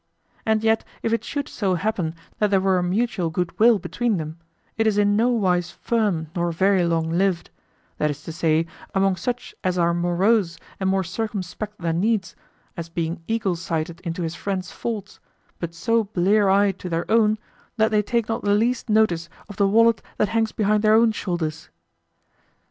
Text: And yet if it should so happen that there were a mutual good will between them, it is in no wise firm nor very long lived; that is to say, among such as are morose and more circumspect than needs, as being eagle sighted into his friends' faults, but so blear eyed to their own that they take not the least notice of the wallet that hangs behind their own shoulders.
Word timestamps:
And 0.47 0.63
yet 0.63 0.83
if 1.03 1.13
it 1.13 1.23
should 1.23 1.47
so 1.47 1.75
happen 1.75 2.15
that 2.39 2.49
there 2.49 2.59
were 2.59 2.79
a 2.79 2.83
mutual 2.83 3.29
good 3.29 3.59
will 3.59 3.77
between 3.77 4.17
them, 4.17 4.39
it 4.75 4.87
is 4.87 4.97
in 4.97 5.15
no 5.15 5.29
wise 5.29 5.69
firm 5.69 6.31
nor 6.35 6.51
very 6.51 6.83
long 6.83 7.11
lived; 7.11 7.51
that 7.99 8.09
is 8.09 8.23
to 8.23 8.31
say, 8.31 8.65
among 8.95 9.15
such 9.15 9.53
as 9.63 9.77
are 9.77 9.93
morose 9.93 10.57
and 10.79 10.89
more 10.89 11.03
circumspect 11.03 11.77
than 11.79 11.99
needs, 11.99 12.35
as 12.75 12.89
being 12.89 13.21
eagle 13.27 13.55
sighted 13.55 13.99
into 14.01 14.23
his 14.23 14.33
friends' 14.33 14.71
faults, 14.71 15.19
but 15.59 15.71
so 15.75 16.05
blear 16.05 16.49
eyed 16.49 16.79
to 16.79 16.89
their 16.89 17.05
own 17.07 17.37
that 17.77 17.91
they 17.91 18.01
take 18.01 18.27
not 18.27 18.41
the 18.41 18.55
least 18.55 18.89
notice 18.89 19.29
of 19.49 19.57
the 19.57 19.67
wallet 19.67 20.01
that 20.17 20.29
hangs 20.29 20.51
behind 20.51 20.83
their 20.83 20.95
own 20.95 21.11
shoulders. 21.11 21.69